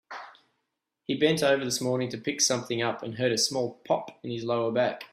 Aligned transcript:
He 1.05 1.13
bent 1.13 1.43
over 1.43 1.63
this 1.63 1.79
morning 1.79 2.09
to 2.09 2.17
pick 2.17 2.41
something 2.41 2.81
up 2.81 3.03
and 3.03 3.19
heard 3.19 3.31
a 3.31 3.37
small 3.37 3.79
pop 3.85 4.17
in 4.23 4.31
his 4.31 4.43
lower 4.43 4.71
back. 4.71 5.03